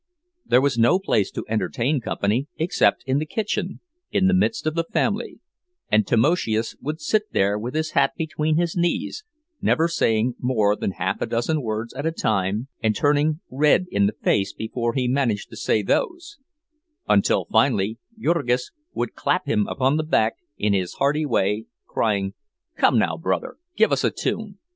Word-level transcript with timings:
There 0.47 0.61
was 0.61 0.79
no 0.79 0.97
place 0.97 1.29
to 1.29 1.45
entertain 1.47 2.01
company 2.01 2.47
except 2.57 3.03
in 3.05 3.19
the 3.19 3.25
kitchen, 3.27 3.81
in 4.09 4.25
the 4.27 4.33
midst 4.33 4.65
of 4.65 4.73
the 4.73 4.83
family, 4.83 5.39
and 5.91 6.07
Tamoszius 6.07 6.75
would 6.81 6.99
sit 6.99 7.31
there 7.33 7.55
with 7.59 7.75
his 7.75 7.91
hat 7.91 8.13
between 8.17 8.57
his 8.57 8.75
knees, 8.75 9.23
never 9.61 9.87
saying 9.87 10.33
more 10.39 10.75
than 10.75 10.93
half 10.93 11.21
a 11.21 11.27
dozen 11.27 11.61
words 11.61 11.93
at 11.93 12.07
a 12.07 12.11
time, 12.11 12.67
and 12.81 12.95
turning 12.95 13.41
red 13.51 13.85
in 13.91 14.07
the 14.07 14.15
face 14.23 14.53
before 14.53 14.93
he 14.95 15.07
managed 15.07 15.49
to 15.51 15.55
say 15.55 15.83
those; 15.83 16.39
until 17.07 17.45
finally 17.51 17.99
Jurgis 18.19 18.71
would 18.93 19.13
clap 19.13 19.45
him 19.45 19.67
upon 19.67 19.97
the 19.97 20.03
back, 20.03 20.33
in 20.57 20.73
his 20.73 20.93
hearty 20.95 21.27
way, 21.27 21.65
crying, 21.85 22.33
"Come 22.75 22.97
now, 22.97 23.17
brother, 23.17 23.57
give 23.75 23.91
us 23.91 24.03
a 24.03 24.09
tune." 24.09 24.57